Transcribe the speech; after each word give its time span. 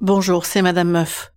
Bonjour, 0.00 0.46
c'est 0.46 0.62
Madame 0.62 0.90
Meuf. 0.90 1.32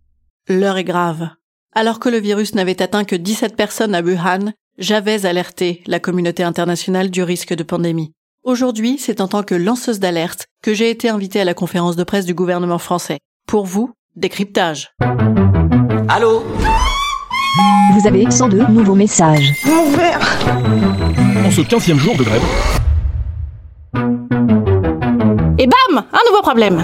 L'heure 0.48 0.78
est 0.78 0.84
grave. 0.84 1.30
Alors 1.76 2.00
que 2.00 2.10
le 2.10 2.20
virus 2.20 2.56
n'avait 2.56 2.82
atteint 2.82 3.04
que 3.04 3.16
17 3.16 3.56
personnes 3.56 3.96
à 3.96 4.02
Wuhan, 4.02 4.54
j'avais 4.78 5.26
alerté 5.26 5.84
la 5.86 6.00
communauté 6.00 6.44
internationale 6.44 7.10
du 7.10 7.24
risque 7.24 7.54
de 7.54 7.64
pandémie. 7.64 8.14
Aujourd'hui, 8.44 8.98
c'est 9.00 9.22
en 9.22 9.28
tant 9.28 9.44
que 9.44 9.56
lanceuse 9.56 10.00
d'alerte 10.00 10.48
que 10.62 10.74
j'ai 10.74 10.90
été 10.90 11.10
invitée 11.10 11.40
à 11.40 11.46
la 11.46 11.54
conférence 11.54 11.96
de 11.96 12.04
presse 12.04 12.26
du 12.26 12.34
gouvernement 12.34 12.78
français. 12.78 13.20
Pour 13.48 13.66
vous, 13.66 13.92
décryptage. 14.16 14.92
Allô? 16.10 16.44
Vous 17.94 18.08
avez 18.08 18.30
102 18.30 18.68
nouveaux 18.68 18.96
messages. 18.96 19.54
En 21.46 21.52
ce 21.52 21.62
15e 21.62 21.98
jour 21.98 22.16
de 22.18 22.24
grève, 22.24 22.42
Un 25.98 26.30
nouveau 26.30 26.42
problème 26.42 26.84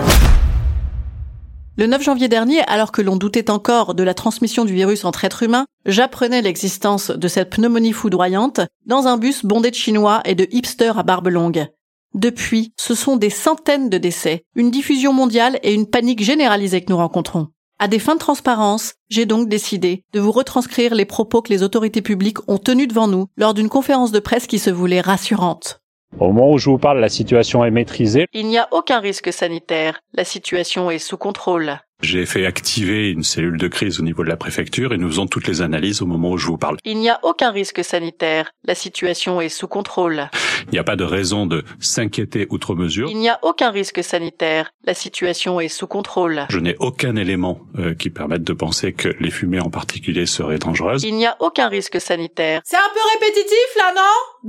Le 1.77 1.87
9 1.87 2.03
janvier 2.03 2.27
dernier, 2.27 2.61
alors 2.67 2.91
que 2.91 3.01
l'on 3.01 3.15
doutait 3.15 3.49
encore 3.49 3.95
de 3.95 4.03
la 4.03 4.13
transmission 4.13 4.65
du 4.65 4.73
virus 4.73 5.03
entre 5.03 5.25
êtres 5.25 5.41
humains, 5.41 5.65
j'apprenais 5.87 6.43
l'existence 6.43 7.09
de 7.09 7.27
cette 7.27 7.49
pneumonie 7.49 7.93
foudroyante 7.93 8.61
dans 8.85 9.07
un 9.07 9.17
bus 9.17 9.43
bondé 9.43 9.71
de 9.71 9.75
Chinois 9.75 10.21
et 10.25 10.35
de 10.35 10.47
hipsters 10.51 10.99
à 10.99 11.03
barbe 11.03 11.29
longue. 11.29 11.65
Depuis, 12.13 12.73
ce 12.77 12.93
sont 12.93 13.15
des 13.15 13.31
centaines 13.31 13.89
de 13.89 13.97
décès, 13.97 14.43
une 14.55 14.69
diffusion 14.69 15.11
mondiale 15.11 15.59
et 15.63 15.73
une 15.73 15.89
panique 15.89 16.23
généralisée 16.23 16.81
que 16.81 16.91
nous 16.91 16.97
rencontrons. 16.97 17.47
À 17.79 17.87
des 17.87 17.99
fins 17.99 18.15
de 18.15 18.19
transparence, 18.19 18.93
j'ai 19.09 19.25
donc 19.25 19.49
décidé 19.49 20.03
de 20.13 20.19
vous 20.19 20.31
retranscrire 20.31 20.93
les 20.93 21.05
propos 21.05 21.41
que 21.41 21.51
les 21.51 21.63
autorités 21.63 22.03
publiques 22.03 22.47
ont 22.47 22.59
tenus 22.59 22.89
devant 22.89 23.07
nous 23.07 23.25
lors 23.37 23.55
d'une 23.55 23.69
conférence 23.69 24.11
de 24.11 24.19
presse 24.19 24.45
qui 24.45 24.59
se 24.59 24.69
voulait 24.69 25.01
rassurante. 25.01 25.81
Au 26.17 26.31
moment 26.31 26.51
où 26.51 26.57
je 26.57 26.69
vous 26.69 26.77
parle, 26.77 26.99
la 26.99 27.09
situation 27.09 27.63
est 27.63 27.71
maîtrisée. 27.71 28.25
Il 28.33 28.47
n'y 28.47 28.57
a 28.57 28.67
aucun 28.71 28.99
risque 28.99 29.31
sanitaire. 29.31 30.01
La 30.13 30.23
situation 30.23 30.89
est 30.89 30.97
sous 30.97 31.17
contrôle. 31.17 31.79
J'ai 32.01 32.25
fait 32.25 32.45
activer 32.45 33.09
une 33.09 33.23
cellule 33.23 33.57
de 33.57 33.67
crise 33.67 33.99
au 33.99 34.03
niveau 34.03 34.23
de 34.23 34.29
la 34.29 34.37
préfecture 34.37 34.93
et 34.93 34.97
nous 34.97 35.09
faisons 35.09 35.27
toutes 35.27 35.47
les 35.47 35.61
analyses 35.61 36.01
au 36.01 36.05
moment 36.05 36.31
où 36.31 36.37
je 36.37 36.47
vous 36.47 36.57
parle. 36.57 36.77
Il 36.85 36.97
n'y 36.97 37.09
a 37.09 37.19
aucun 37.23 37.51
risque 37.51 37.83
sanitaire. 37.83 38.53
La 38.63 38.73
situation 38.73 39.41
est 39.41 39.49
sous 39.49 39.67
contrôle. 39.67 40.29
Il 40.67 40.71
n'y 40.71 40.79
a 40.79 40.83
pas 40.85 40.95
de 40.95 41.03
raison 41.03 41.45
de 41.45 41.65
s'inquiéter 41.79 42.47
outre 42.51 42.73
mesure. 42.73 43.09
Il 43.11 43.17
n'y 43.17 43.27
a 43.27 43.37
aucun 43.41 43.69
risque 43.69 44.01
sanitaire. 44.01 44.71
La 44.85 44.93
situation 44.93 45.59
est 45.59 45.67
sous 45.67 45.87
contrôle. 45.87 46.45
Je 46.49 46.59
n'ai 46.59 46.77
aucun 46.79 47.17
élément 47.17 47.59
euh, 47.77 47.93
qui 47.93 48.09
permette 48.09 48.43
de 48.43 48.53
penser 48.53 48.93
que 48.93 49.09
les 49.19 49.31
fumées 49.31 49.59
en 49.59 49.69
particulier 49.69 50.25
seraient 50.25 50.57
dangereuses. 50.57 51.03
Il 51.03 51.15
n'y 51.15 51.25
a 51.25 51.35
aucun 51.41 51.67
risque 51.67 51.99
sanitaire. 51.99 52.61
C'est 52.63 52.77
un 52.77 52.93
peu 52.93 52.99
répétitif 53.19 53.77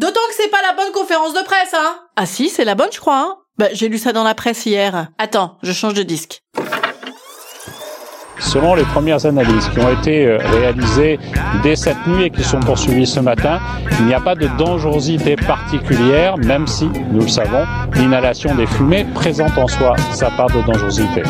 D'autant 0.01 0.21
que 0.31 0.35
c'est 0.35 0.49
pas 0.49 0.63
la 0.67 0.73
bonne 0.73 0.93
conférence 0.95 1.35
de 1.35 1.43
presse, 1.45 1.75
hein 1.75 1.95
Ah 2.17 2.25
si, 2.25 2.49
c'est 2.49 2.65
la 2.65 2.75
bonne, 2.75 2.89
je 2.91 2.99
crois, 2.99 3.19
hein 3.19 3.35
Bah, 3.59 3.67
j'ai 3.75 3.91
lu 3.91 3.99
ça 3.99 4.15
dans 4.15 4.25
la 4.25 4.35
presse 4.35 4.65
hier. 4.65 5.09
Attends, 5.19 5.59
je 5.63 5.73
change 5.73 5.93
de 5.93 6.03
disque. 6.03 6.43
Selon 8.39 8.75
les 8.75 8.85
premières 8.85 9.27
analyses 9.27 9.69
qui 9.69 9.79
ont 9.79 9.91
été 9.91 10.25
euh, 10.25 10.39
réalisées 10.39 11.19
dès 11.63 11.77
cette 11.77 12.07
nuit 12.07 12.25
et 12.25 12.31
qui 12.31 12.43
sont 12.43 12.61
poursuivies 12.61 13.07
ce 13.07 13.21
matin, 13.21 13.61
il 13.99 14.07
n'y 14.07 14.15
a 14.15 14.21
pas 14.21 14.35
de 14.35 14.49
dangerosité 14.57 15.37
particulière, 15.37 16.39
même 16.39 16.67
si, 16.67 16.87
nous 16.87 17.21
le 17.21 17.29
savons, 17.29 17.67
l'inhalation 17.97 18.55
des 18.55 18.67
fumées 18.67 19.05
présente 19.15 19.59
en 19.59 19.69
soi 19.69 19.97
sa 20.15 20.31
part 20.31 20.49
de 20.49 20.63
dangerosité. 20.63 21.25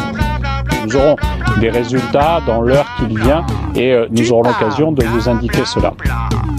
Nous 0.87 0.95
aurons 0.95 1.17
des 1.59 1.71
résultats 1.71 2.41
dans 2.47 2.61
l'heure 2.61 2.87
qui 3.01 3.17
vient 3.17 3.45
et 3.75 3.91
euh, 3.91 4.07
nous 4.13 4.31
aurons 4.31 4.45
l'occasion 4.45 4.93
de 4.93 5.05
vous 5.07 5.29
indiquer 5.29 5.65
cela. 5.65 5.93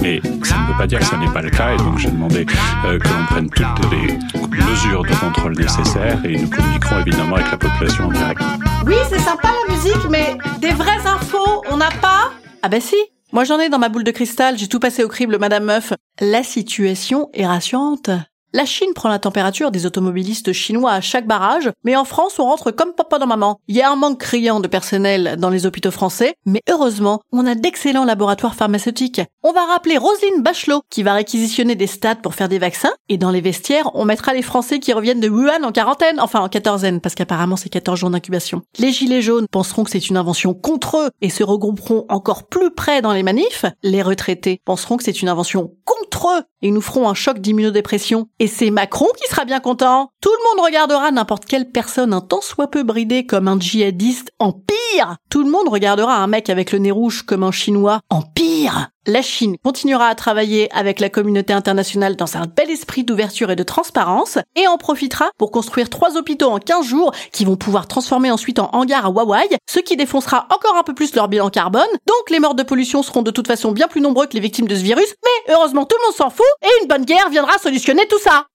Mais 0.01 0.19
ça 0.44 0.57
ne 0.57 0.67
veut 0.72 0.78
pas 0.78 0.88
dire 0.88 1.00
que 1.00 1.06
ça 1.06 1.17
n'est 1.17 1.31
pas 1.31 1.41
le 1.41 1.51
cas 1.51 1.73
et 1.73 1.78
donc 1.78 2.00
j'ai 2.00 2.09
demandé 2.09 2.45
euh, 2.85 2.97
que 2.97 3.07
l'on 3.07 3.25
prenne 3.28 3.50
toutes 3.50 3.91
les 3.91 4.17
mesures 4.63 5.03
de 5.03 5.13
contrôle 5.16 5.56
nécessaires 5.56 6.19
et 6.25 6.38
nous 6.38 6.50
communiquerons 6.50 7.00
évidemment 7.01 7.35
avec 7.35 7.51
la 7.51 7.57
population 7.57 8.06
en 8.06 8.12
direct. 8.12 8.41
Oui, 8.88 8.95
c'est 9.09 9.19
sympa 9.19 9.50
la 9.67 9.75
musique, 9.75 10.09
mais 10.09 10.38
des 10.59 10.72
vraies 10.72 11.06
infos, 11.06 11.63
on 11.69 11.78
n'a 11.78 11.89
pas? 12.01 12.31
Ah 12.63 12.69
bah 12.69 12.79
si 12.79 12.95
Moi 13.31 13.44
j'en 13.44 13.59
ai 13.59 13.69
dans 13.69 13.79
ma 13.79 13.89
boule 13.89 14.03
de 14.03 14.12
cristal, 14.12 14.57
j'ai 14.57 14.67
tout 14.67 14.79
passé 14.79 15.03
au 15.03 15.07
crible, 15.07 15.38
Madame 15.39 15.66
Meuf. 15.66 15.94
La 16.19 16.41
situation 16.44 17.29
est 17.33 17.45
rassurante. 17.45 18.09
La 18.53 18.66
Chine 18.66 18.94
prend 18.94 19.07
la 19.07 19.19
température 19.19 19.72
des 19.72 19.85
automobilistes 19.85 20.51
chinois 20.51 20.91
à 20.91 21.00
chaque 21.00 21.25
barrage, 21.25 21.72
mais 21.85 21.95
en 21.95 22.03
France, 22.03 22.38
on 22.38 22.44
rentre 22.44 22.72
comme 22.72 22.94
papa 22.94 23.17
dans 23.17 23.25
maman. 23.25 23.62
Il 23.69 23.78
y 23.78 23.81
a 23.81 23.89
un 23.89 23.95
manque 23.95 24.19
criant 24.19 24.59
de 24.59 24.67
personnel 24.67 25.38
dans 25.39 25.50
les 25.50 25.66
hôpitaux 25.66 25.89
français, 25.89 26.35
mais 26.45 26.59
heureusement, 26.69 27.22
on 27.31 27.45
a 27.45 27.56
d'excellents 27.56 28.03
laboratoires 28.03 28.56
pharmaceutiques. 28.56 29.22
On 29.41 29.53
va 29.53 29.66
rappeler 29.66 29.97
Roselyne 29.97 30.44
Bachelot, 30.44 30.81
qui 30.89 31.01
va 31.01 31.13
réquisitionner 31.13 31.75
des 31.75 31.88
stades 31.88 32.22
pour 32.22 32.35
faire 32.35 32.50
des 32.50 32.59
vaccins, 32.59 32.91
et 33.07 33.17
dans 33.17 33.31
les 33.31 33.39
vestiaires, 33.39 33.89
on 33.94 34.03
mettra 34.03 34.34
les 34.34 34.41
Français 34.41 34.79
qui 34.79 34.91
reviennent 34.91 35.22
de 35.22 35.29
Wuhan 35.29 35.63
en 35.63 35.72
quarantaine, 35.72 36.19
enfin 36.19 36.41
en 36.41 36.50
quatorzaine, 36.50 37.00
parce 37.00 37.16
qu'apparemment 37.16 37.56
c'est 37.56 37.69
14 37.69 37.97
jours 38.00 38.09
d'incubation. 38.09 38.63
Les 38.79 38.91
gilets 38.91 39.22
jaunes 39.22 39.47
penseront 39.50 39.85
que 39.85 39.91
c'est 39.91 40.09
une 40.09 40.18
invention 40.18 40.53
contre 40.53 40.97
eux 40.97 41.09
et 41.22 41.29
se 41.29 41.45
regrouperont 41.45 42.06
encore 42.09 42.47
plus 42.47 42.72
près 42.72 43.01
dans 43.01 43.13
les 43.13 43.23
manifs. 43.23 43.66
Les 43.81 44.01
retraités 44.01 44.59
penseront 44.66 44.97
que 44.97 45.06
c'est 45.06 45.22
une 45.22 45.29
invention 45.29 45.72
contre 45.85 46.28
eux 46.38 46.44
et 46.62 46.72
nous 46.72 46.81
ferons 46.81 47.09
un 47.09 47.13
choc 47.13 47.39
d'immunodépression. 47.39 48.28
Et 48.41 48.47
c'est 48.47 48.72
Macron 48.72 49.06
qui 49.22 49.29
sera 49.29 49.46
bien 49.46 49.59
content. 49.59 50.09
Tout 50.19 50.31
le 50.31 50.50
monde 50.50 50.66
regardera 50.66 51.12
n'importe 51.12 51.46
quelle 51.46 51.69
personne 51.69 52.12
un 52.12 52.22
tant 52.22 52.41
soit 52.41 52.72
peu 52.72 52.81
bridée 52.81 53.28
comme 53.28 53.47
un 53.47 53.59
djihadiste 53.59 54.31
en 54.40 54.52
pire. 54.52 55.18
Tout 55.29 55.44
le 55.44 55.52
monde 55.52 55.69
regardera 55.69 56.16
un 56.16 56.25
mec 56.25 56.50
avec 56.50 56.72
le 56.72 56.80
nez 56.80 56.90
rouge 56.90 57.22
comme 57.22 57.44
un 57.44 57.51
chinois 57.51 58.00
en 58.09 58.24
pire. 58.24 58.90
La 59.07 59.23
Chine 59.23 59.57
continuera 59.63 60.06
à 60.06 60.13
travailler 60.13 60.72
avec 60.72 61.00
la 61.00 61.09
communauté 61.09 61.53
internationale 61.53 62.16
dans 62.16 62.38
un 62.38 62.45
bel 62.45 62.69
esprit 62.69 63.03
d'ouverture 63.03 63.50
et 63.50 63.56
de 63.56 63.63
transparence 63.63 64.38
et 64.56 64.67
en 64.67 64.78
profitera 64.78 65.31
pour 65.39 65.50
construire 65.50 65.89
trois 65.89 66.17
hôpitaux 66.17 66.51
en 66.51 66.59
15 66.59 66.85
jours 66.85 67.12
qui 67.31 67.44
vont 67.44 67.56
pouvoir 67.56 67.88
transformer 67.88 68.29
ensuite 68.29 68.59
en 68.59 68.69
hangar 68.73 69.07
à 69.07 69.09
Huawei, 69.09 69.57
ce 69.67 69.79
qui 69.79 69.97
défoncera 69.97 70.45
encore 70.53 70.78
un 70.78 70.84
peu 70.84 70.94
plus 70.94 71.16
leur 71.16 71.29
bilan 71.29 71.50
carbone. 71.50 71.81
Donc 72.06 72.29
les 72.29 72.39
morts 72.39 72.53
de 72.53 72.62
pollution 72.62 73.01
seront 73.01 73.23
de 73.23 73.31
toute 73.31 73.47
façon 73.47 73.72
bien 73.72 73.88
plus 73.88 74.01
nombreux 74.01 74.28
que 74.28 74.35
les 74.35 74.39
victimes 74.39 74.67
de 74.67 74.75
ce 74.75 74.84
virus, 74.84 75.16
mais 75.23 75.56
heureusement 75.56 75.85
tout 75.85 75.95
le 76.00 76.06
monde 76.06 76.16
s'en 76.16 76.29
fout 76.29 76.45
et 76.62 76.83
une 76.83 76.88
bonne 76.88 77.06
guerre 77.06 77.29
viendra 77.31 77.57
solutionner 77.57 78.06
tout 78.07 78.19
ça. 78.19 78.45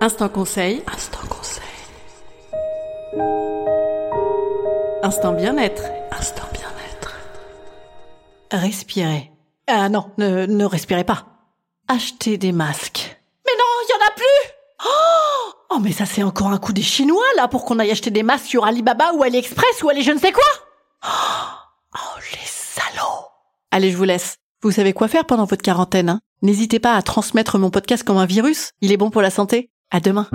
Instant 0.00 0.28
conseil. 0.28 0.80
Instant 0.94 1.26
conseil. 1.28 1.64
Instant 5.02 5.32
bien-être. 5.32 5.82
Instant 6.12 6.44
bien-être. 6.52 6.63
Respirez. 8.54 9.32
Ah 9.66 9.88
non, 9.88 10.10
ne, 10.16 10.46
ne 10.46 10.64
respirez 10.64 11.02
pas. 11.04 11.26
Achetez 11.88 12.38
des 12.38 12.52
masques. 12.52 13.20
Mais 13.44 13.52
non, 13.58 13.64
il 13.82 13.90
y 13.90 13.94
en 13.94 14.06
a 14.06 14.10
plus 14.12 14.54
oh, 14.86 15.52
oh, 15.70 15.78
mais 15.80 15.92
ça 15.92 16.06
c'est 16.06 16.22
encore 16.22 16.48
un 16.48 16.58
coup 16.58 16.72
des 16.72 16.82
Chinois 16.82 17.24
là 17.36 17.48
pour 17.48 17.64
qu'on 17.64 17.78
aille 17.78 17.90
acheter 17.90 18.10
des 18.10 18.22
masques 18.22 18.46
sur 18.46 18.64
Alibaba 18.64 19.12
ou 19.14 19.22
AliExpress 19.22 19.82
ou 19.82 19.88
allez 19.88 20.02
je 20.02 20.12
ne 20.12 20.18
sais 20.18 20.32
quoi 20.32 20.44
oh, 21.04 21.96
oh, 21.96 22.20
les 22.32 22.46
salauds 22.46 23.26
Allez, 23.70 23.90
je 23.90 23.96
vous 23.96 24.04
laisse. 24.04 24.36
Vous 24.62 24.70
savez 24.70 24.92
quoi 24.92 25.08
faire 25.08 25.24
pendant 25.24 25.46
votre 25.46 25.62
quarantaine, 25.62 26.08
hein? 26.08 26.20
N'hésitez 26.42 26.78
pas 26.78 26.94
à 26.94 27.02
transmettre 27.02 27.58
mon 27.58 27.70
podcast 27.70 28.04
comme 28.04 28.18
un 28.18 28.26
virus. 28.26 28.70
Il 28.80 28.92
est 28.92 28.96
bon 28.96 29.10
pour 29.10 29.22
la 29.22 29.30
santé. 29.30 29.70
À 29.90 29.98
demain. 30.00 30.28